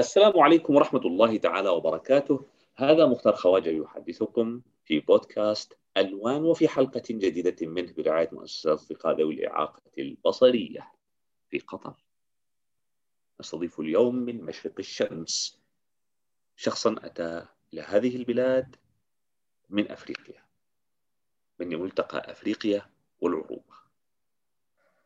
[0.00, 2.46] السلام عليكم ورحمة الله تعالى وبركاته.
[2.76, 9.34] هذا مختار خواجة يحدثكم في بودكاست ألوان وفي حلقة جديدة منه برعاية مؤسسة أصدقاء ذوي
[9.34, 10.92] الإعاقة البصرية
[11.50, 11.94] في قطر.
[13.40, 15.60] نستضيف اليوم من مشرق الشمس.
[16.56, 18.76] شخصا أتى إلى هذه البلاد
[19.70, 20.44] من أفريقيا
[21.58, 22.90] من ملتقى أفريقيا
[23.20, 23.74] والعروبة.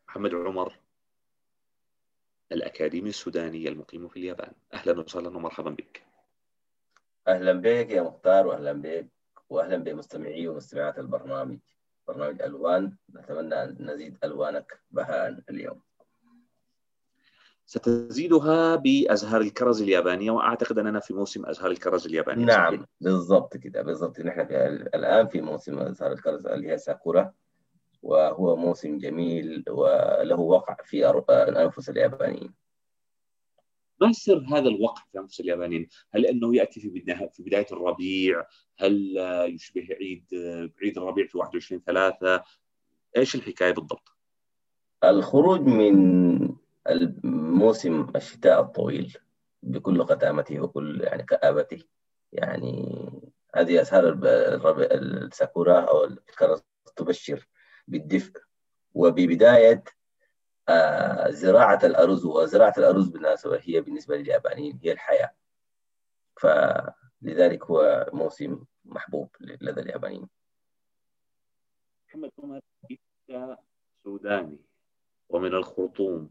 [0.07, 0.84] محمد عمر
[2.51, 4.51] الأكاديمي السوداني المقيم في اليابان.
[4.73, 6.03] أهلا وسهلا ومرحبا بك.
[7.27, 9.07] أهلا بك يا مختار وأهلا بك
[9.49, 11.59] وأهلا بمستمعي ومستمعات البرنامج.
[12.07, 12.95] برنامج ألوان.
[13.15, 15.81] نتمنى أن نزيد ألوانك بهاء اليوم.
[17.67, 22.85] ستزيدها بأزهار الكرز اليابانية وأعتقد أننا في موسم أزهار الكرز اليابانية نعم.
[23.01, 24.19] بالضبط كده بالضبط.
[24.19, 27.33] نحن في الآن في موسم أزهار الكرز اللي هي ساكورا.
[28.05, 32.53] وهو موسم جميل وله وقع في أنفس اليابانيين
[34.01, 36.89] ما سر هذا الوقع في أنفس اليابانيين؟ هل أنه يأتي في
[37.33, 38.45] في بداية الربيع؟
[38.77, 40.25] هل يشبه عيد
[40.81, 42.43] عيد الربيع في 21 3
[43.17, 44.09] إيش الحكاية بالضبط؟
[45.03, 46.55] الخروج من
[46.89, 49.17] الموسم الشتاء الطويل
[49.63, 51.83] بكل قتامته وكل يعني كآبته
[52.31, 53.05] يعني
[53.55, 54.19] هذه أسهار
[54.91, 56.63] الساكورا أو الكرز
[56.95, 57.47] تبشر
[57.87, 58.41] بالدفء.
[58.93, 59.83] وببداية
[60.69, 65.35] آه، زراعة الأرز وزراعة الأرز بالمناسبة هي بالنسبة لليابانيين هي الحياة.
[66.41, 70.27] فلذلك هو موسم محبوب لدى اليابانيين.
[72.07, 72.61] محمد عمر
[74.03, 74.59] سوداني
[75.29, 76.29] ومن الخرطوم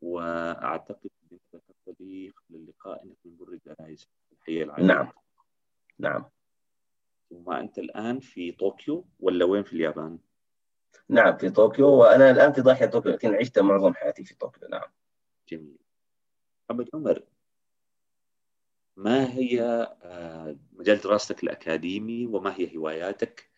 [0.00, 4.94] وأعتقد أنك ذكرت لي قبل اللقاء إنك من بر الدرايز الحية العالمية.
[4.94, 5.12] نعم.
[5.98, 6.24] نعم.
[7.30, 10.18] ثم أنت الآن في طوكيو ولا وين في اليابان؟
[11.08, 14.90] نعم في طوكيو وأنا الآن في ضاحية طوكيو لكن عشت معظم حياتي في طوكيو نعم.
[15.48, 15.78] جميل.
[16.70, 17.22] محمد عمر
[18.96, 19.62] ما هي
[20.02, 23.50] آه، مجال دراستك الأكاديمي وما هي هواياتك؟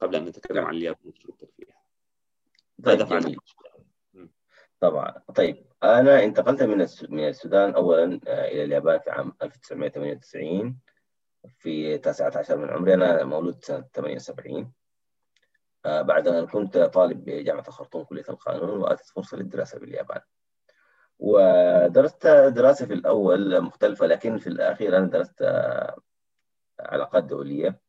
[0.00, 1.82] قبل أن نتكلم عن اليابان وأسلوبك فيها
[2.84, 3.06] طيب
[4.80, 5.18] طبعا.
[5.34, 10.78] طيب أنا انتقلت من من السودان أولا آه، إلى اليابان في عام 1998
[11.58, 14.81] في 19 من عمري أنا مولود سنة 78 آه،
[15.84, 20.20] بعد أن كنت طالب بجامعة الخرطوم كلية القانون وأتت فرصة للدراسة باليابان.
[21.18, 25.96] ودرست دراسة في الأول مختلفة لكن في الأخير أنا درست آه،
[26.80, 27.80] علاقات دولية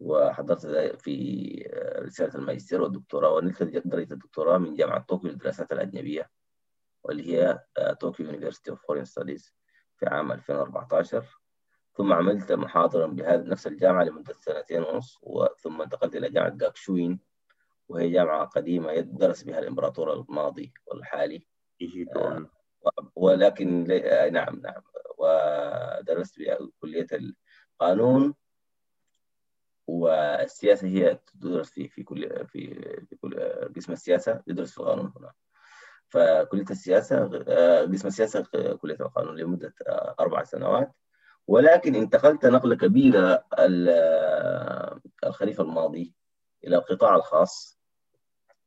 [0.00, 0.66] وحضرت
[1.02, 6.30] في آه، رسالة الماجستير والدكتوراه ونلت درجة الدكتوراه من جامعة طوكيو للدراسات الأجنبية
[7.04, 7.58] واللي هي
[8.00, 9.54] Tokyo University of Foreign Studies
[9.96, 11.40] في عام 2014
[11.94, 15.18] ثم عملت محاضرا بهذه نفس الجامعة لمدة سنتين ونص
[15.58, 17.20] ثم انتقلت إلى جامعة جاكشوين
[17.90, 21.46] وهي جامعة قديمة يدرس بها الإمبراطور الماضي والحالي.
[22.16, 22.46] آه
[23.16, 24.82] ولكن آه نعم نعم.
[25.18, 28.34] ودرست بها كلية القانون.
[29.86, 32.74] والسياسة هي تدرس في في كل في
[33.08, 33.40] في كل
[33.76, 35.32] قسم السياسة يدرس في القانون هنا.
[36.08, 38.46] فكلية السياسة آه، قسم السياسة
[38.82, 39.74] كلية القانون لمدة
[40.20, 40.92] أربع سنوات.
[41.46, 43.44] ولكن انتقلت نقلة كبيرة
[45.24, 46.14] الخريف الماضي
[46.64, 47.79] إلى القطاع الخاص.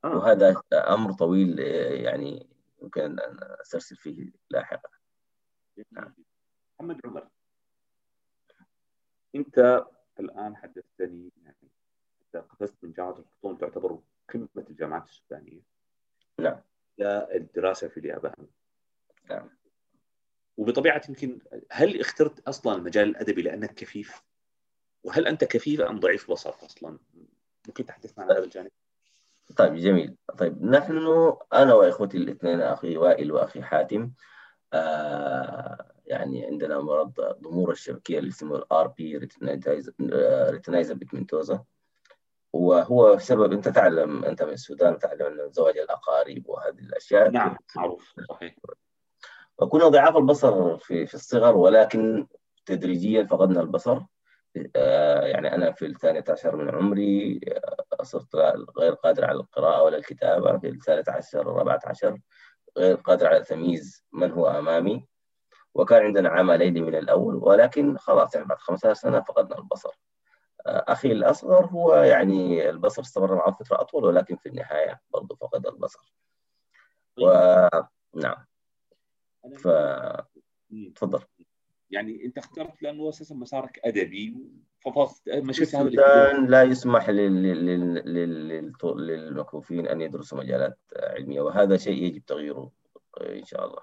[0.03, 0.17] آه.
[0.17, 2.47] وهذا أمر طويل يعني
[2.81, 4.89] يمكن أن أسترسل فيه لاحقا
[5.91, 6.13] نعم.
[6.79, 7.27] محمد عمر
[9.35, 9.85] أنت
[10.19, 11.69] الآن حدثتني يعني
[12.25, 13.99] أنت قفزت من جامعة الخرطوم تعتبر
[14.33, 15.61] قمة الجامعات السودانية
[16.39, 16.61] نعم
[16.97, 18.47] للدراسه في اليابان
[19.29, 19.49] نعم
[20.57, 21.39] وبطبيعة يمكن
[21.71, 24.21] هل اخترت أصلا المجال الأدبي لأنك كفيف؟
[25.03, 26.99] وهل أنت كفيف أم ضعيف بصر أصلا؟
[27.67, 28.71] ممكن تحدثنا عن هذا الجانب؟
[29.57, 30.15] طيب جميل.
[30.37, 30.97] طيب نحن
[31.53, 34.11] أنا وإخوتي الاثنين أخي وائل وأخي حاتم
[34.73, 39.17] آه يعني عندنا مرض ضمور الشبكية اللي اسمه ال RP
[40.49, 41.63] ريتنايزا بيتمنتوزا
[42.53, 48.13] وهو سبب أنت تعلم أنت من السودان تعلم أن زواج الأقارب وهذه الأشياء نعم معروف
[48.29, 48.55] صحيح.
[49.57, 52.27] وكنا ضعاف البصر في في الصغر ولكن
[52.65, 53.97] تدريجيا فقدنا البصر.
[53.97, 54.07] آه،
[55.23, 57.39] يعني أنا في الثانية عشر من عمري
[57.99, 58.35] آه، صرت
[58.79, 60.57] غير قادر على القراءة ولا الكتابة.
[60.57, 62.19] في الثالث عشر الرابعة عشر
[62.77, 65.07] غير قادر على تمييز من هو أمامي.
[65.73, 69.99] وكان عندنا عمى ليلي من الأول ولكن خلاص يعني بعد 15 سنة فقدنا البصر.
[70.65, 75.67] آه، أخي الأصغر هو يعني البصر استمر معه فترة أطول ولكن في النهاية برضه فقد
[75.67, 76.13] البصر.
[77.21, 77.27] و...
[78.15, 78.45] نعم.
[79.57, 79.67] ف
[80.95, 81.23] تفضل.
[81.93, 84.35] يعني انت اخترت لأنه أساسا مسارك أدبي
[84.79, 87.09] ففصت مشيت هذا السودان لا يسمح
[88.89, 92.71] للمكفوفين أن يدرسوا مجالات علمية وهذا شيء يجب تغييره
[93.21, 93.81] إن شاء الله.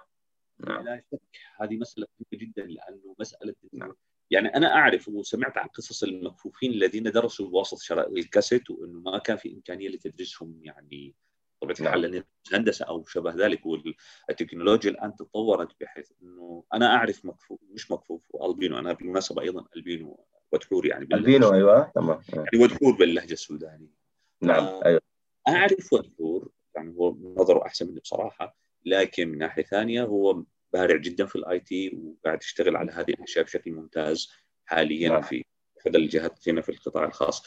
[0.66, 1.20] نعم لا شك
[1.60, 3.94] هذه مسألة مهمة جدا لأنه مسألة نعم.
[4.30, 9.36] يعني أنا أعرف وسمعت عن قصص المكفوفين الذين درسوا بواسطه شراء الكاسيت وإنه ما كان
[9.36, 11.14] في إمكانية لتدريسهم يعني
[11.62, 17.90] الحال لأن هندسه أو شبه ذلك والتكنولوجيا الآن تطورت بحيث إنه أنا أعرف مكفوف مش
[17.90, 22.20] مكفوف والبينو أنا بالمناسبة أيضا ألبينو ودحور يعني ألبينو أيوه تمام.
[22.32, 23.94] يعني ودحور باللهجة السودانية.
[24.42, 25.00] نعم آه أيوه.
[25.48, 31.26] أعرف ودحور يعني هو نظره أحسن مني بصراحة لكن من ناحية ثانية هو بارع جدا
[31.26, 34.30] في ال IT وقاعد يشتغل على هذه الأشياء بشكل ممتاز
[34.64, 35.22] حاليا نعم.
[35.22, 35.44] في
[35.80, 37.46] احدى الجهات هنا في القطاع الخاص.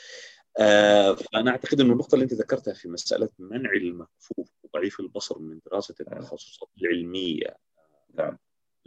[0.60, 5.60] آه فأنا أعتقد انه النقطة اللي أنت ذكرتها في مسألة منع المكفوف وضعيف البصر من
[5.66, 6.20] دراسة نعم.
[6.20, 7.58] التخصصات العلمية.
[8.14, 8.38] نعم.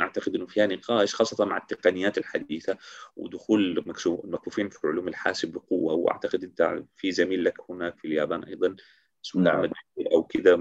[0.01, 2.79] نعتقد إنه فيها نقاش خاصة مع التقنيات الحديثة
[3.17, 3.79] ودخول
[4.25, 5.95] المكفوفين في علوم الحاسب بقوة.
[5.95, 8.77] وأعتقد أنت في زميل لك هناك في اليابان أيضا
[9.25, 9.71] اسمه نعم.
[10.13, 10.57] أو كذا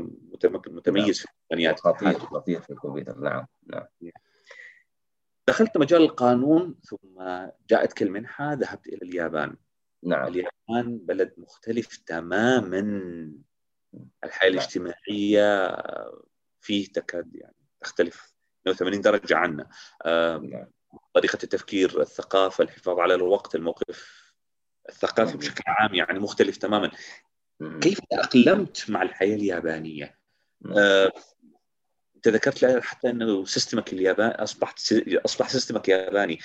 [0.67, 1.13] متميز نعم.
[1.13, 1.79] في التقنيات.
[1.79, 3.19] خطير خطير في الكمبيوتر.
[3.19, 3.85] نعم نعم.
[5.47, 7.23] دخلت مجال القانون ثم
[7.69, 9.55] جاءتك المنحه ذهبت إلى اليابان.
[10.05, 12.79] نعم اليابان بلد مختلف تماما
[14.23, 14.59] الحياة نعم.
[14.59, 15.77] الاجتماعية
[16.61, 18.35] فيه تكاد يعني تختلف
[18.65, 19.69] 180 درجة عنا
[20.05, 20.71] نعم.
[21.13, 24.25] طريقة التفكير الثقافة الحفاظ على الوقت الموقف
[24.89, 25.39] الثقافي نعم.
[25.39, 26.91] بشكل عام يعني مختلف تماما
[27.81, 30.19] كيف تأقلمت مع الحياة اليابانية؟
[30.77, 31.11] آه،
[32.27, 34.93] انت ذكرت حتى انه system ك الياباني أصبحت
[35.25, 36.39] أصبح system ك ياباني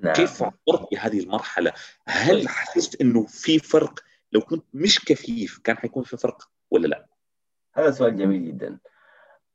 [0.00, 0.12] نعم.
[0.12, 1.72] كيف عبرت بهذه المرحلة؟
[2.06, 4.00] هل حسيت إنه في فرق
[4.32, 7.06] لو كنت مش كفيف كان حيكون في فرق ولا لا؟
[7.74, 8.78] هذا سؤال جميل جدا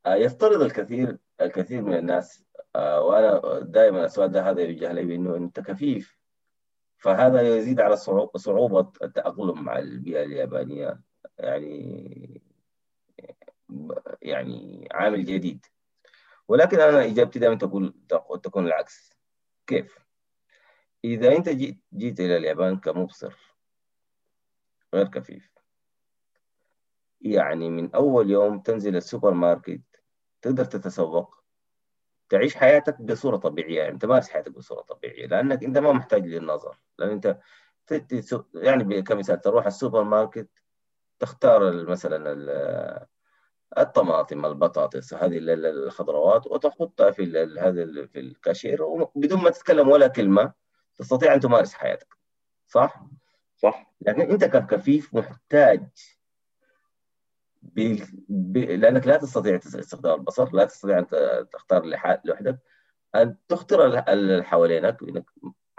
[0.06, 2.44] آه، يفترض الكثير الكثير من الناس
[2.76, 6.18] آه، وأنا دائما السؤال ده هذا يوجه لي بإنه أنت كفيف
[6.98, 7.96] فهذا يزيد على
[8.36, 11.02] صعوبة التأقلم مع البيئة اليابانية
[11.38, 12.47] يعني
[14.22, 15.66] يعني عامل جديد.
[16.48, 17.94] ولكن أنا إجابتي دائما تقول
[18.44, 19.18] تكون العكس.
[19.68, 20.00] كيف؟
[21.06, 23.56] إذا أنت جيت, جيت إلى اليابان كمبصر
[24.94, 25.52] غير كفيف.
[27.22, 29.82] يعني من أول يوم تنزل السوبر ماركت
[30.42, 31.36] تقدر تتسوق
[32.30, 33.82] تعيش حياتك بصورة طبيعية.
[33.82, 36.80] يعني تمارس حياتك بصورة طبيعية لأنك أنت ما محتاج للنظر.
[37.00, 37.40] لأن أنت
[38.54, 40.50] يعني كمثال تروح السوبر ماركت
[41.20, 43.08] تختار مثلا
[43.78, 50.54] الطماطم البطاطس هذه الخضروات وتحطها في هذا في الكاشير وبدون ما تتكلم ولا كلمة
[50.96, 52.18] تستطيع أن تمارس حياتك.
[52.68, 53.06] صح؟
[53.58, 53.94] صح.
[54.02, 55.88] لكن أنت كفيف محتاج
[57.62, 58.00] ب...
[58.30, 58.58] ب...
[58.58, 61.08] لأنك لا تستطيع استخدام البصر لا تستطيع أن
[61.50, 61.86] تختار
[62.26, 62.60] لوحدك
[63.16, 64.98] أن تخطر اللي حوالينك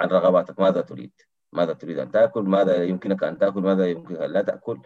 [0.00, 0.61] عن رغباتك.
[0.61, 1.12] ماذا تريد؟
[1.52, 4.81] ماذا تريد أن تأكل؟ ماذا يمكنك أن تأكل؟ ماذا يمكنك أن لا تأكل؟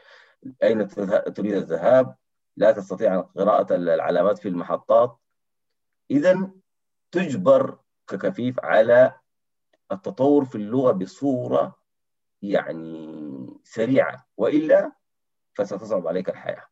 [0.62, 0.88] أين
[1.34, 2.14] تريد الذهاب؟
[2.56, 5.16] لا تستطيع قراءة العلامات في المحطات.
[6.10, 6.50] اذا
[7.10, 7.78] تجبر
[8.08, 9.14] ككفيف على
[9.92, 11.78] التطور في اللغة بصورة
[12.42, 14.92] يعني سريعة وإلا
[15.54, 16.66] فستصعب عليك الحياة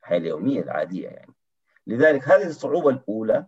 [0.00, 1.34] الحياة اليومية العادية يعني.
[1.86, 3.46] لذلك هذه الصعوبة الأولى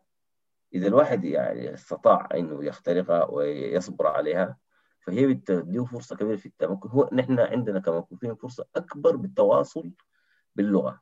[0.74, 4.56] إذا الواحد يعني استطاع إنه يخترقها ويصبر عليها
[5.00, 6.88] فهي بتديه فرصة كبيرة في التمكن.
[6.88, 9.90] هو نحن عندنا كمكفوفين فرصة أكبر بالتواصل
[10.56, 11.00] باللغة.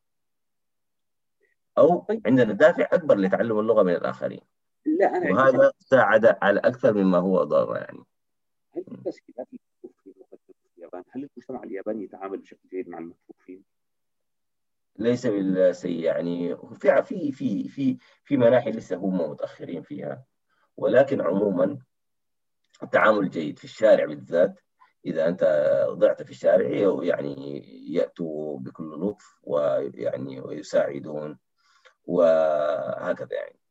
[1.78, 2.22] أو طيب.
[2.26, 4.40] عندنا دافع أكبر لتعلم اللغة من الآخرين.
[4.86, 8.04] لا أنا وهذا ساعد على أكثر مما هو ضار يعني.
[8.76, 10.12] هل التسهيلات في
[10.78, 13.62] اليابان؟ هل المجتمع الياباني يتعامل بشكل جيد مع المكفوفين؟
[14.98, 16.56] ليس بالسيء يعني.
[16.56, 20.24] في في في في في مناحي لسه هم متأخرين فيها.
[20.76, 21.78] ولكن عموما
[22.82, 24.60] التعامل جيد في الشارع بالذات.
[25.06, 25.44] إذا أنت
[25.90, 26.68] ضعت في الشارع
[27.04, 27.62] يعني
[27.94, 31.38] يأتوا بكل لطف ويعني ويساعدون.
[32.06, 33.65] وهكذا يعني.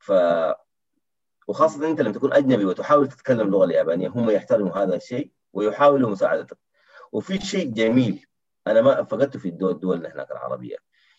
[0.00, 0.12] ف
[1.48, 6.58] وخاصة أنت لما تكون أجنبي وتحاول تتكلم اللغة اليابانية هم يحترموا هذا الشيء ويحاولوا مساعدتك.
[7.12, 8.26] وفي شيء جميل
[8.66, 10.76] أنا ما فقدته في الدول الدول هناك العربية.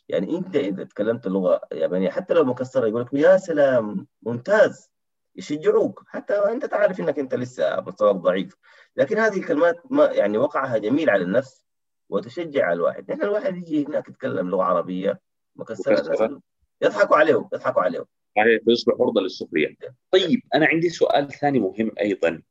[0.09, 4.91] يعني أنت إذا تكلمت اللغة اليابانية حتى لو مكسرة يقول لك يا سلام ممتاز
[5.35, 6.03] يشجعوك.
[6.07, 8.55] حتى أنت تعرف إنك أنت لسه مستواك ضعيف.
[8.95, 11.63] لكن هذه الكلمات ما يعني وقعها جميل على النفس
[12.09, 13.11] وتشجع على الواحد.
[13.11, 15.19] نحن الواحد يجي هناك يتكلم لغة عربية
[15.55, 16.41] مكسرة
[16.81, 18.05] يضحكوا عليه يضحكوا عليه
[18.37, 19.75] صحيح فيصبح عرضة للسخرية.
[20.11, 22.41] طيب أنا عندي سؤال ثاني مهم أيضا.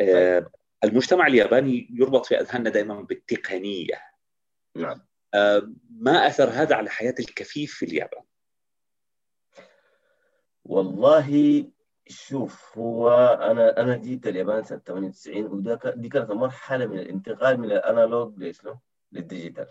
[0.00, 0.50] آه
[0.84, 4.00] المجتمع الياباني يربط في أذهاننا دائما بالتقنية.
[4.76, 5.00] نعم.
[5.34, 8.22] آه ما أثر هذا على حياة الكفيف في اليابان؟
[10.64, 11.64] والله
[12.08, 13.10] شوف هو
[13.42, 18.78] أنا أنا جيت اليابان سنة 98 ودي كانت مرحله من الانتقال من الأنالوج لشنو؟
[19.12, 19.66] للديجيتال.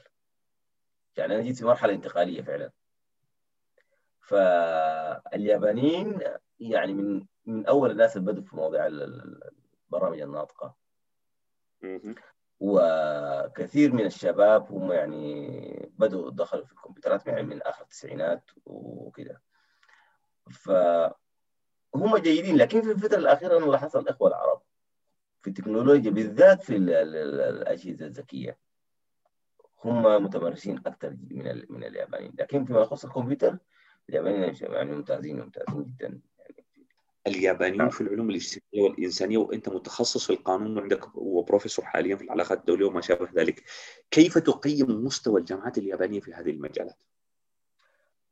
[1.17, 2.71] يعني أنا جيت في مرحلة انتقالية فعلا.
[4.23, 6.19] فاليابانيين
[6.59, 10.75] يعني من من أول الناس اللي بدوا في مواضيع البرامج الناطقة.
[12.59, 19.41] وكثير من الشباب هم يعني بدوا دخلوا في الكمبيوترات يعني من آخر التسعينات وكده.
[20.51, 24.61] فهم جيدين لكن في الفترة الأخيرة أنا لاحظت الإخوة العرب
[25.41, 28.57] في التكنولوجيا بالذات في الأجهزة الذكية
[29.83, 32.33] هم متمرسين أكثر من من اليابانيين.
[32.39, 33.57] لكن فيما يخص الكمبيوتر
[34.09, 36.19] اليابانيين يعني ممتازين ممتازين جدا
[37.27, 37.89] اليابانيين نعم.
[37.89, 43.01] في العلوم الاجتماعية والإنسانية وأنت متخصص في القانون وعندك وبروفيسور حاليا في العلاقات الدولية وما
[43.01, 43.63] شابه ذلك
[44.11, 47.03] كيف تقيم مستوى الجامعات اليابانية في هذه المجالات؟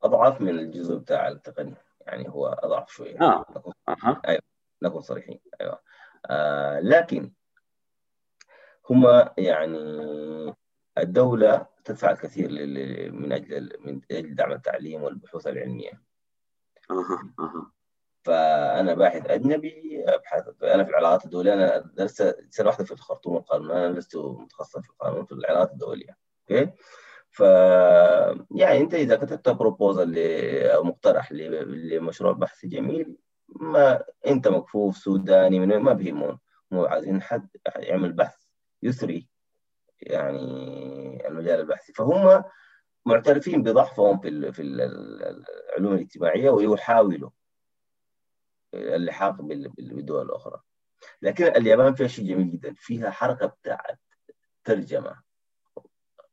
[0.04, 4.22] اضعف من الجزء بتاع التقنية يعني هو أضعف شوية آه نكون أه.
[4.28, 4.42] أيوه
[4.82, 5.80] نكون صريحين أيوه
[6.26, 7.32] آه لكن
[8.90, 9.78] هم يعني
[11.02, 12.50] الدولة تدفع الكثير
[13.12, 16.02] من أجل من أجل دعم التعليم والبحوث العلمية.
[16.92, 17.72] أها أها.
[18.24, 23.72] فأنا باحث أجنبي أبحث أنا في العلاقات الدولية أنا درست سنة واحدة في الخرطوم القانون
[23.72, 26.18] أنا لست متخصص في القانون في العلاقات الدولية.
[26.52, 26.72] أوكي؟
[27.30, 27.40] ف
[28.52, 30.18] يعني أنت إذا كتبت بروبوزل
[30.66, 33.18] أو مقترح لمشروع بحث جميل
[33.50, 36.40] ما أنت مكفوف سوداني من ما بيهمون
[36.72, 38.44] هم عايزين حد يعمل بحث
[38.84, 39.31] يثري.
[40.02, 41.94] يعني المجال البحثي.
[41.94, 42.44] فهم
[43.06, 47.30] معترفين بضعفهم في في العلوم الاجتماعية ويحاولوا
[48.74, 50.62] اللحاق بالدول الأخرى.
[51.22, 52.74] لكن اليابان فيها شيء جميل جدا.
[52.78, 54.00] فيها حركة بتاعت
[54.64, 55.22] ترجمة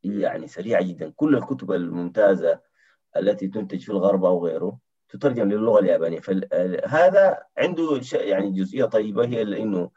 [0.05, 1.13] يعني سريعة جدا.
[1.17, 2.61] كل الكتب الممتازة
[3.17, 6.21] التي تنتج في الغرب أو غيره تترجم للغة اليابانية.
[6.21, 9.27] فهذا عنده يعني جزئية طيبة.
[9.27, 9.91] هي إنه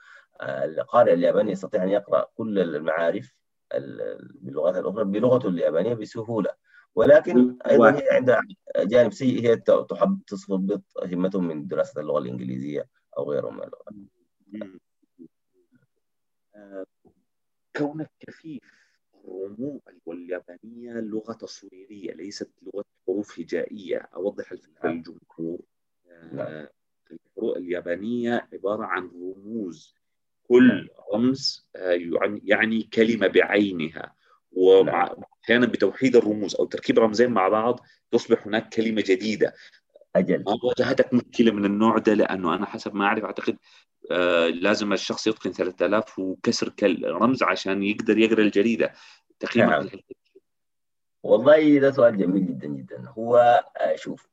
[0.44, 3.34] القارئ الياباني يستطيع أن يقرأ كل المعارف
[4.42, 6.50] باللغات الاخرى بلغته اليابانيه بسهولة.
[6.96, 8.42] ولكن أيضا هي عندها
[8.78, 9.56] جانب سيء هي
[9.90, 14.10] تحب تصبط همتهم من دراسة اللغة الإنجليزية أو غيره من اللغات.
[17.76, 18.62] كونك كفيف
[19.26, 23.98] الرموز واليابانية لغة تصويرية ليست لغة حروف هجائية.
[23.98, 24.54] أوضح
[24.84, 24.96] نعم.
[24.96, 25.60] للجمهور.
[26.32, 26.68] نعم.
[27.12, 29.96] الحروف اليابانية عبارة عن رموز.
[30.48, 30.88] كل نعم.
[31.14, 32.00] رمز آه،
[32.44, 34.16] يعني-, كلمة بعينها.
[34.52, 37.80] وأحيانا بتوحيد الرموز أو تركيب رمزين مع بعض
[38.12, 39.54] تصبح هناك كلمة جديدة.
[40.16, 40.44] أجل.
[40.44, 43.58] ما واجهتك مشكلة من النوع ده؟ لأنه أنا حسب ما أعرف أعتقد
[44.12, 48.94] آه لازم الشخص يتقن 3000 وكسر رمز عشان يقدر يقرأ الجريدة.
[49.40, 49.90] تقييمك نعم.
[51.24, 53.10] والله ده سؤال جميل جدا جدا.
[53.18, 53.38] هو
[53.82, 54.32] آه، شوف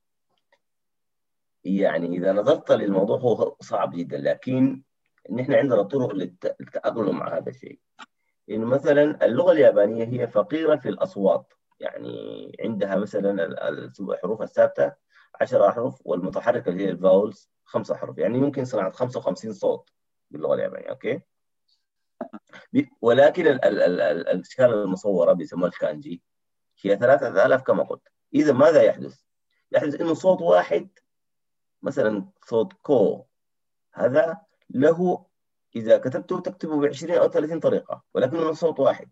[1.65, 4.83] يعني إذا نظرت للموضوع هو صعب جدا لكن
[5.31, 7.81] نحن عندنا طرق للتأقلم مع هذا الشيء.
[8.51, 11.53] إنه مثلا اللغة اليابانية هي فقيرة في الأصوات.
[11.81, 13.45] يعني عندها مثلا
[14.01, 14.93] الحروف الثابتة
[15.41, 19.91] 10 أحرف والمتحركة اللي هي ال vowels خمسة أحرف يعني ممكن صناعة 55 صوت
[20.31, 21.21] باللغة اليابانية okay؟
[23.01, 26.23] ولكن الأشكال المصورة بيسموها الكانجي
[26.83, 28.09] هي 3000 كما قلت.
[28.35, 29.21] إذا ماذا يحدث؟
[29.73, 30.89] يحدث إنه صوت واحد
[31.83, 33.25] مثلا صوت كو
[33.95, 34.41] هذا
[34.71, 35.27] له
[35.77, 39.11] إذا كتبته تكتبه ب 20 أو 30 طريقة ولكنه صوت واحد.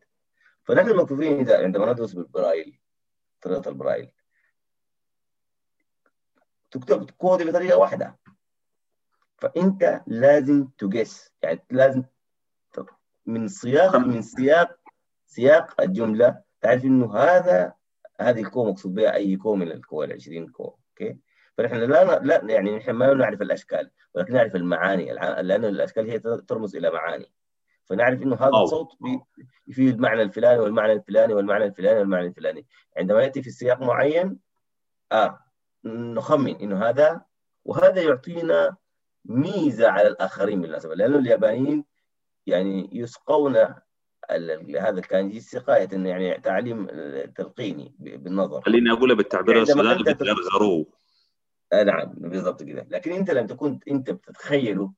[0.64, 2.80] فنحن المكفوفين إذا عندما ندرس بالبرايل
[3.42, 4.10] طريقة البرايل.
[6.70, 8.18] تكتب كو بطريقة واحدة.
[9.38, 12.04] فإنت لازم ت guess يعني لازم
[13.26, 14.78] من سياق من سياق
[15.26, 17.72] سياق الجملة تعرف إنه هذا
[18.20, 21.18] هذه الكو مقصود بها أي كو من الكو ال 20 كو okay؟
[21.58, 23.90] فنحن لا لا يعني نحن ما نعرف الأشكال.
[24.16, 25.14] ولكن نعرف المعاني.
[25.42, 27.32] لأن الأشكال هي ترمز إلى معاني.
[27.84, 28.88] فنعرف إنه هذا الصوت
[29.70, 32.66] في المعنى الفلاني والمعنى الفلاني والمعنى الفلاني والمعنى الفلاني.
[32.96, 34.38] عندما يأتي في سياق معين
[35.12, 35.38] آه
[35.84, 37.20] نخمن إنه هذا
[37.64, 38.76] وهذا يعطينا
[39.24, 40.94] ميزة على الآخرين بالمناسبة.
[40.94, 41.84] لأنه اليابانيين
[42.46, 43.56] يعني يسقون
[44.80, 46.86] هذا الكانجي سقايه يعني تعليم
[47.36, 48.60] تلقيني بالنظر.
[48.60, 50.86] خليني اقولها بالتعبير السوداني بتغرغروه
[51.72, 52.86] نعم بالضبط كده.
[52.90, 54.92] لكن انت لما تكون انت بتتخيله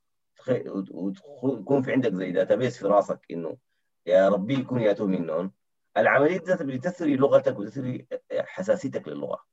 [1.43, 3.57] وتكون في عندك زي داتابيس في راسك إنه
[4.07, 5.53] يا ربي يكون ياتوا منهم
[5.97, 9.45] العملية ذاتها بتثري لغتك وتثري حساسيتك للغة.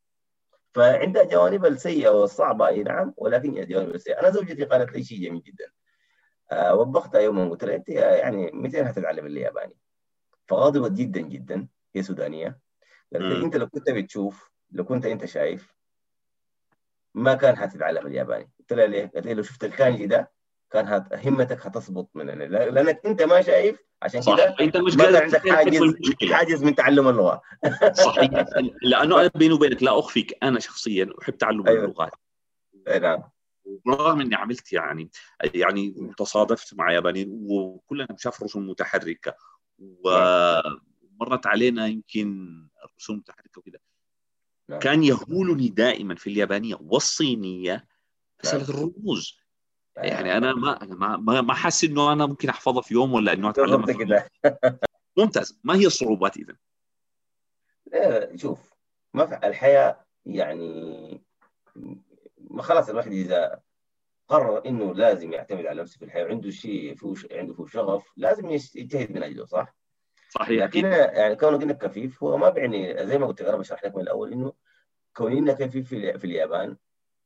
[0.73, 4.19] فعندها جوانب السيئة والصعبة أي نعم ولكن هي جوانب السيئة.
[4.19, 5.65] أنا زوجتي قالت لي شيء جميل جدا.
[6.51, 9.77] آه وبختها يوما قلت لها انت يعني متى هتتعلم الياباني؟
[10.47, 12.59] فغضبت جدا جدا هي سودانية.
[13.13, 15.74] قالت لي أنت لو كنت بتشوف لو كنت أنت شايف
[17.15, 18.51] ما كان حتتعلم الياباني.
[18.59, 20.31] قلت لها ليه؟ قالت لي لو شفت الكانجي ده
[20.71, 21.27] كان هت...
[21.27, 25.81] همتك هتسقط من لأنك أنت ما شايف عشان كده أنت مش ما عندك حاجز
[26.31, 27.41] حاجز من تعلم اللغة.
[27.93, 28.31] صحيح.
[28.81, 31.85] لأنه أنا بيني وبينك لا أخفيك أنا شخصيا أحب تعلم أيوة.
[31.85, 32.11] اللغات.
[33.01, 33.23] نعم.
[33.87, 35.09] رغم إني عملت يعني
[35.53, 39.35] يعني تصادفت مع يابانيين وكلنا مشاف رسوم متحركة
[39.79, 42.49] ومرت علينا يمكن
[42.99, 43.79] رسوم متحركة وكذا
[44.81, 47.87] كان يهولني دائما في اليابانية والصينية
[48.43, 48.63] مسألة.
[48.63, 49.37] الرموز
[49.97, 53.93] يعني أنا ما ما ما حاسس إنه أنا ممكن أحفظها في يوم ولا إنه أتعلمها
[53.93, 54.29] كده
[55.17, 56.55] ممتاز ما هي الصعوبات اذا؟
[58.35, 58.73] شوف
[59.13, 61.21] ما في الحياة يعني
[62.37, 63.61] ما خلاص الواحد إذا
[64.27, 68.49] قرر إنه لازم يعتمد على نفسه في الحياة وعنده شيء فيه عنده فيه شغف لازم
[68.49, 69.75] يجتهد من أجله صح؟
[70.35, 70.63] صحيح.
[70.63, 74.01] لكن يعني كونك إنك كفيف هو ما بيعني زي ما قلت أنا بشرح لك من
[74.01, 74.53] الأول إنه
[75.13, 76.77] كوني إنك كفيف في, في اليابان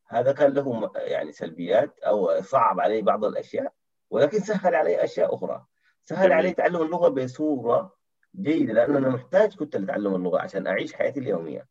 [0.08, 3.74] هذا كان له يعني سلبيات أو صعب علي بعض الأشياء
[4.10, 5.66] ولكن سهل علي أشياء أخرى.
[6.06, 6.34] سهل جميل.
[6.34, 7.96] علي تعلم اللغة بصورة
[8.36, 11.68] جيدة لأنه أنا محتاج كنت لتعلم اللغة عشان أعيش حياتي اليومية.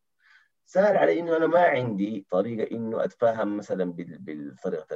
[0.66, 4.86] سهل علي إنه أنا ما عندي طريقة إنه أتفاهم مثلا بطريقه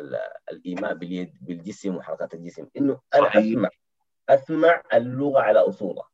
[0.53, 3.69] الإيماء باليد بالجسم وحركات الجسم إنه أنا اسمع
[4.29, 6.12] أسمع اللغة على أصولها.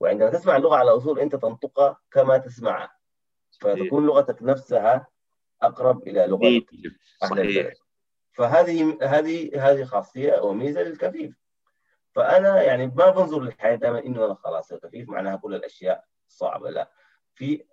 [0.00, 2.98] وعندما تسمع اللغة على أصول أنت تنطقها كما تسمعها
[3.60, 5.06] فتكون لغتك نفسها
[5.62, 6.60] أقرب إلى لغة
[7.20, 7.72] صحيح.
[8.32, 11.36] فهذه هذه هذه خاصية وميزة للكفيف.
[12.14, 16.70] فأنا يعني ما بنظر للحياة دائما إنه أنا خلاص الكفيف معناها كل الأشياء صعبة.
[16.70, 16.90] لا.
[17.34, 17.64] في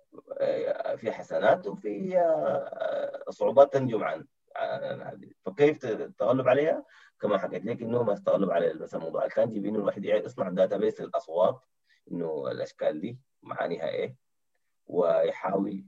[0.96, 2.20] في حسنات وفي
[3.30, 4.26] صعوبات تنجم عن
[5.02, 5.30] هذه.
[5.44, 6.84] فكيف التغلب عليها؟
[7.20, 11.60] كما حكيت لك إنه ما التغلب على مثلا موضوع الكانجي بإنه الواحد يصنع database للأصوات
[12.12, 14.16] إنه الأشكال دي معانيها إيه
[14.86, 15.84] ويحاول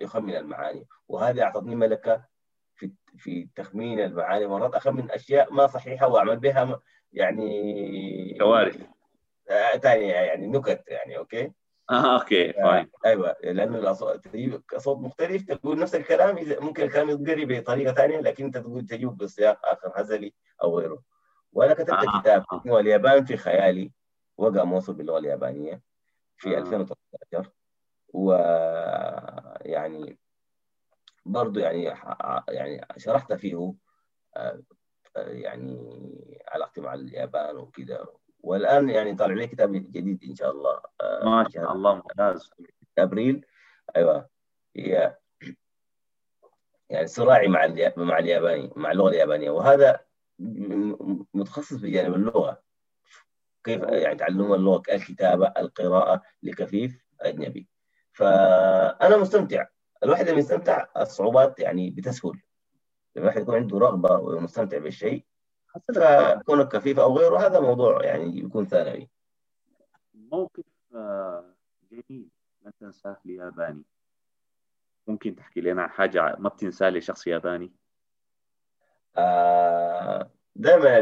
[0.00, 0.86] يخمن المعاني.
[1.08, 2.24] وهذه أعطتني ملكة
[2.74, 6.80] في في تخمين المعاني مرات اخمن أشياء ما صحيحة وأعمل بها
[7.12, 8.82] يعني كوارث.
[9.82, 11.52] ثانية يعني نكت يعني okay؟
[11.90, 12.90] آه okay fine.
[13.06, 18.44] أيوه لأنه الاصوات تجيب صوت مختلف تقول نفس الكلام ممكن الكلام يتقري بطريقة ثانية لكن
[18.44, 21.02] أنت تقول تجيب بسياق آخر هزلي أو غيره.
[21.52, 22.20] وأنا كتبت آه.
[22.20, 23.92] كتاب اسمه اليابان في خيالي.
[24.38, 25.82] وقع موصول باللغة اليابانية
[26.36, 26.58] في آه.
[26.60, 27.50] 2013
[28.14, 29.68] ويعني
[31.26, 31.94] برضه يعني
[32.48, 33.74] يعني شرحت فيه
[34.36, 34.62] آه،
[35.16, 38.06] يعني علاقتي مع اليابان وكذا
[38.40, 42.50] والآن يعني طالع لي كتاب جديد إن شاء الله آه، ما شاء الله ممتاز.
[42.98, 43.46] أبريل.
[43.96, 44.28] أيوه.
[44.76, 45.16] هي
[46.90, 49.50] يعني صراعي مع مع الياباني مع اللغة اليابانية.
[49.50, 50.00] وهذا
[51.34, 52.67] متخصص بجانب اللغة.
[53.68, 57.68] كيف يعني تعلم اللغة الكتابة القراءة لكفيف أجنبي.
[58.12, 59.66] فأنا مستمتع.
[60.02, 62.30] الواحد لما يستمتع الصعوبات يعني بتسهل.
[63.16, 65.24] لما الواحد يكون عنده رغبة ومستمتع بالشيء
[65.94, 69.10] فكونك كفيف أو غيره هذا موضوع يعني يكون ثانوي.
[70.14, 70.64] موقف
[70.94, 71.44] آه،
[71.92, 72.28] جميل.
[72.62, 73.82] ما تنساه لياباني.
[75.06, 77.72] ممكن تحكي لنا حاجة ما بتنساه لشخص ياباني؟
[79.16, 80.98] آه دائما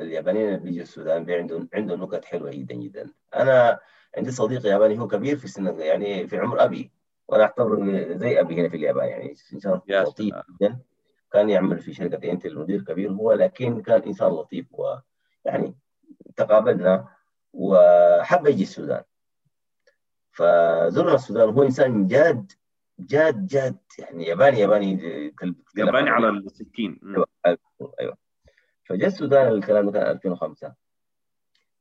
[0.00, 3.10] اليابانيين اللي بيجوا السودان عندهم عندهم نكت حلوة جدا جدا.
[3.34, 3.80] أنا
[4.16, 6.92] عندي صديق ياباني هو كبير في السن يعني في عمر أبي
[7.28, 10.78] وأنا أعتبره زي أبي هنا في اليابان يعني انسان لطيف جدا.
[11.32, 15.74] كان يعمل في شركة أنتل مدير كبير هو لكن كان انسان لطيف ويعني
[16.36, 17.08] تقابلنا
[17.52, 19.02] وحب يجي السودان.
[20.30, 22.52] فزرنا السودان هو إنسان جاد
[22.98, 23.76] جاد جاد.
[23.98, 24.92] يعني ياباني ياباني
[25.76, 27.00] ياباني على السكين.
[27.46, 28.21] أيوه أيوه.
[28.92, 30.74] فجاء السودان الكلام كان 2005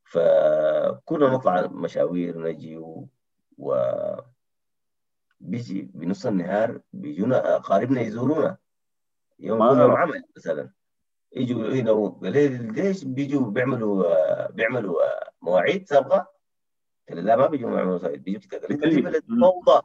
[0.03, 3.07] فكنا نطلع مشاوير نجي و,
[3.57, 3.76] و...
[5.39, 8.57] بيجي بنص النهار بيجونا قاربنا يزورونا.
[9.39, 10.70] يوم يوم عمل مثلا.
[11.36, 15.01] يجوا هنا قال ليش بيجوا بيعملوا بيعملوا
[15.41, 16.32] مواعيد سابقة؟
[17.09, 18.24] لا ما بيجوا يعملوا مواعيد.
[18.24, 18.68] بيجوا كده.
[19.41, 19.82] فوضى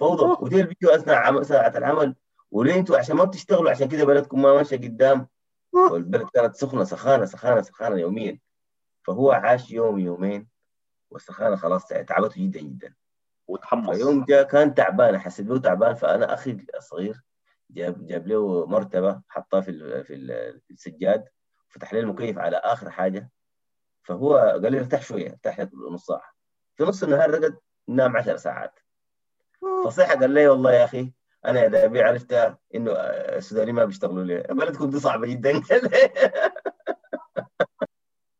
[0.00, 0.36] فوضى.
[0.44, 2.14] وديل بيجوا أثناء ساعة العمل.
[2.50, 5.28] وليه أنتوا عشان ما بتشتغلوا؟ عشان كده بلدكم ما ماشية قدام.
[5.72, 8.38] والبلد كانت سخنة سخانة سخانة سخانة يوميا.
[9.02, 10.48] فهو عاش يوم يومين
[11.10, 12.94] والسخانة خلاص تعبته جدا جدا.
[13.46, 13.96] وتحمص.
[13.96, 15.94] فيوم جاء كان تعبان حسيت به تعبان.
[15.94, 17.22] فأنا أخي الصغير
[17.70, 20.14] جاب جاب له مرتبة حطها في في
[20.70, 21.28] السجاد
[21.68, 23.30] فتح لي المكيف على آخر حاجة.
[24.02, 26.32] فهو قال لي ارتاح شوية ارتاح نص ساعة.
[26.76, 27.58] في نص النهار رقد
[27.88, 28.78] نام 10 ساعات.
[29.84, 31.12] فصيح قال لي والله يا أخي
[31.44, 32.32] أنا يا دابي عرفت
[32.74, 35.52] إنه السودانيين ما بيشتغلوا لي بلدكم دي صعبة جدا.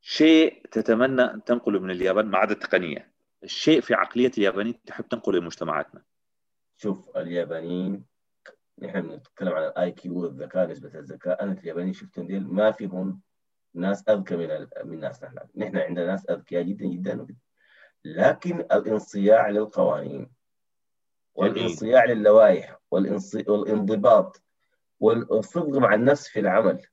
[0.01, 3.13] شيء تتمنى أن تنقله من اليابان ما عدا التقنيه
[3.45, 6.03] الشيء في عقلية اليابانيين تحب تنقله لمجتمعاتنا.
[6.77, 8.05] شوف اليابانيين
[8.79, 11.43] نحن بنتكلم عن ال IQ والذكاء نسبة الذكاء.
[11.43, 13.21] أنا اليابانيين شفتهم ديل ما فيهم
[13.75, 15.39] ناس أذكى من من ناس نحن.
[15.57, 17.27] نحن عندنا ناس أذكياء جدا جدا.
[18.05, 20.31] لكن الانصياع للقوانين
[21.35, 24.43] والانصياع للوائح والانضباط
[25.01, 26.87] والصدق مع النفس في العمل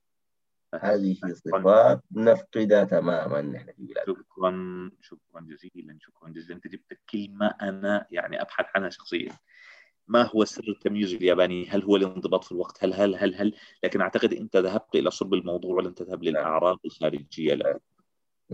[0.81, 7.47] هذه صفات نفقدها تماما نحن في بلادنا شكرا شكرا جزيلا شكرا جزيلا أنت جبت كلمة
[7.61, 9.31] أنا يعني أبحث عنها شخصيا
[10.07, 14.01] ما هو سر التمييز الياباني؟ هل هو الانضباط في الوقت؟ هل هل هل هل؟ لكن
[14.01, 17.79] أعتقد أنت ذهبت إلى صلب الموضوع ولم تذهب للأعراض الخارجية له.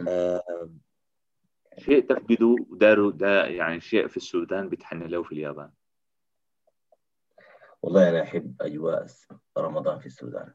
[0.07, 0.71] آه
[1.79, 5.71] شيء تفقده داروا دا يعني شيء في السودان بتحن له في اليابان.
[7.81, 9.05] والله أنا أحب أجواء
[9.57, 10.53] رمضان في السودان.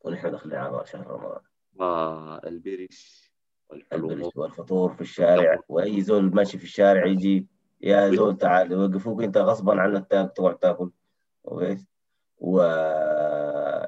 [0.00, 1.40] ونحن داخلين على شهر رمضان.
[1.80, 3.32] آه البرش
[3.70, 7.46] والبرش والفطور في الشارع وأي زول ماشي في الشارع يجي
[7.80, 10.90] يا زول تعال يوقفوك أنت غصبا عنك تقعد تاكل.
[12.38, 12.60] و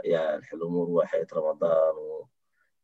[0.05, 2.29] يا الحلمور وحياة رمضان و...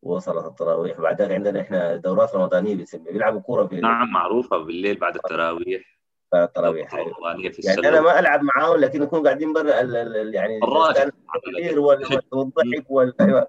[0.03, 1.01] وصلت التراويح.
[1.01, 5.94] بعدين عندنا إحنا دورات رمضانية بنسميها بيلعبوا كورة في نعم معروفة بالليل بعد التراويح.
[6.35, 6.95] بعد التراويح
[7.65, 11.79] يعني أنا ما ألعب معاهم لكن نكون قاعدين برا يعني الراجل
[12.33, 13.49] والضحك وال أيوه.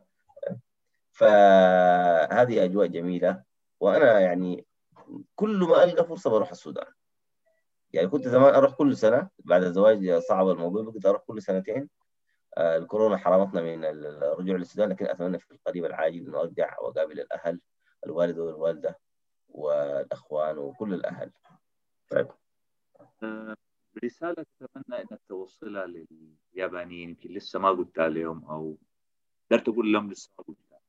[1.12, 3.44] فهذه أجواء جميلة
[3.80, 4.66] وأنا يعني
[5.36, 6.86] كل ما ألقى فرصة بروح السودان.
[7.94, 11.90] يعني كنت زمان أروح كل سنة بعد الزواج صعب الموضوع كنت أروح كل سنتين.
[12.58, 17.60] الكورونا حرمتنا من الرجوع للسودان لكن أتمنى في القريب العاجل إنه أرجع وأقابل الأهل
[18.06, 19.00] الوالد والوالدة
[19.50, 21.32] والأخوان وكل الأهل.
[22.12, 22.28] طيب.
[24.04, 25.86] رسالة تتمنى انك توصلها
[26.54, 28.78] لليابانيين يمكن لسه ما قلتها لهم أو
[29.50, 30.80] قدرت تقول لهم لسه ما قلتها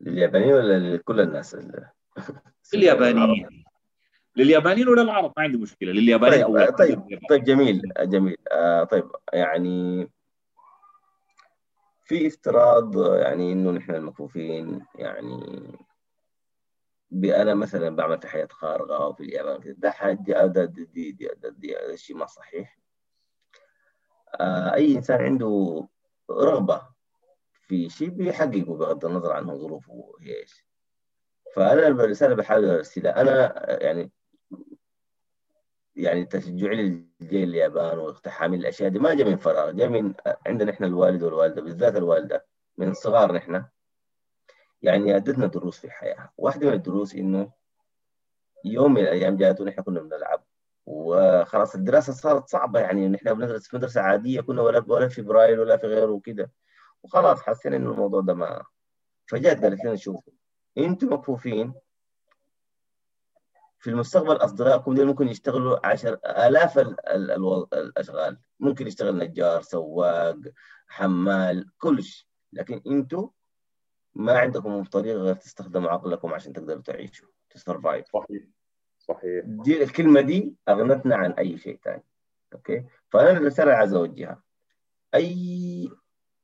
[0.00, 1.56] لليابانيين ولا لكل الناس؟
[2.74, 3.64] لليابانيين
[4.36, 6.70] لليابانيين ولا العرب ما عندي مشكلة لليابانيين طيب أولا.
[6.70, 10.08] طيب طيب جميل جميل آه طيب يعني
[12.04, 15.72] في افتراض يعني إنه نحن المكفوفين يعني
[17.12, 21.96] أنا مثلا بعمل في حياة خارقة أو في اليابان كده ده دي دي, دي, دي,
[21.96, 22.78] شيء ما صحيح.
[24.40, 25.88] آه أي إنسان عنده
[26.30, 26.82] رغبة
[27.52, 30.66] في شيء بيحققه بغض النظر عن ظروفه هي إيش.
[31.54, 33.20] فأنا الرسالة بحاول أرسلها.
[33.20, 34.12] أنا يعني
[35.96, 38.98] يعني تشجعي للجيل اليابان واقتحامي الأشياء دي.
[38.98, 40.14] ما جاء من فراغ جاء من
[40.46, 42.46] عندنا إحنا الوالد والوالدة بالذات الوالدة
[42.76, 43.64] من صغار نحن
[44.86, 46.30] يعني ادتنا دروس في الحياة.
[46.38, 47.52] واحدة من الدروس إنه
[48.64, 50.44] يوم من الأيام جاءت ونحن كنا بنلعب.
[50.86, 55.60] وخلاص الدراسة صارت صعبة يعني نحن بندرس في مدرسه عادية كنا ولا ولا في برايل
[55.60, 56.50] ولا في غيره وكده.
[57.02, 58.64] وخلاص حسينا إنه الموضوع ده ما
[59.26, 60.32] فجات قالت لنا شوفوا
[60.78, 61.74] أنتم مكفوفين
[63.78, 68.38] في المستقبل أصدقائكم دول ممكن يشتغلوا عشر آلاف الأشغال.
[68.60, 70.36] ممكن يشتغل نجار سواق
[70.86, 72.26] حمال كل شيء.
[72.52, 73.30] لكن أنتم
[74.16, 78.42] ما عندكم طريقه غير تستخدموا عقلكم عشان تقدروا تعيشوا ت survive صحيح
[78.98, 79.44] صحيح.
[79.44, 82.04] دي الكلمة دي أغنتنا عن أي شيء ثاني
[82.52, 84.42] okay؟ فأنا الرساله اللي عايز اوجهها
[85.14, 85.90] أي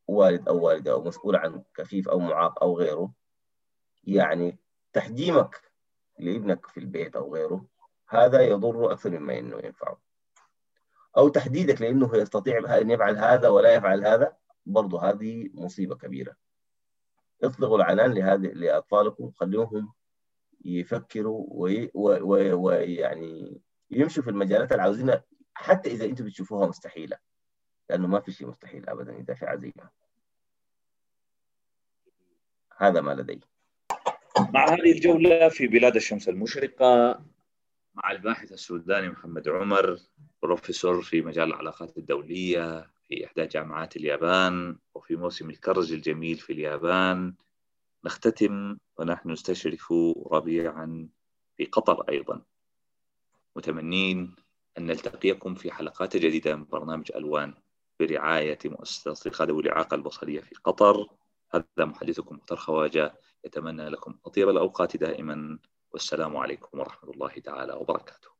[0.09, 3.13] والد أو والدة أو مسؤول عن كفيف أو معاق أو غيره
[4.05, 4.59] يعني
[4.93, 5.73] تحجيمك
[6.19, 7.67] لابنك في البيت أو غيره
[8.09, 10.01] هذا يضر أكثر مما إنه ينفعه.
[11.17, 16.37] أو تحديدك لإنه يستطيع أن يفعل هذا ولا يفعل هذا برضه هذه مصيبة كبيرة.
[17.43, 19.93] اطلقوا العنان لهذه لأطفالكم خلوهم
[20.65, 21.47] يفكروا
[21.95, 23.61] ويعني وي...
[23.91, 25.25] يمشوا في المجالات اللي عاوزينها
[25.55, 27.19] حتى إذا أنتم بتشوفوها مستحيلة
[27.91, 29.91] لأنه ما في شيء مستحيل ابدا إذا في عزيمة.
[32.79, 33.41] هذا ما لدي.
[34.39, 37.23] مع هذه الجولة في بلاد الشمس المشرقة
[37.95, 39.99] مع الباحث السوداني محمد عمر
[40.43, 47.35] بروفيسور في مجال العلاقات الدولية في إحدى جامعات اليابان وفي موسم الكرز الجميل في اليابان.
[48.05, 49.93] نختتم ونحن نستشرف
[50.33, 51.09] ربيعا
[51.57, 52.43] في قطر أيضا.
[53.57, 54.37] متمنين
[54.79, 57.55] أن نلتقيكم في حلقات جديدة من برنامج ألوان
[58.01, 61.07] برعاية مؤسسة ذوي الإعاقة البصرية في قطر.
[61.55, 63.15] هذا محدثكم مختار خواجة.
[63.45, 65.59] يتمنى لكم أطيب الأوقات دائما.
[65.91, 68.32] والسلام عليكم ورحمة الله تعالى وبركاته.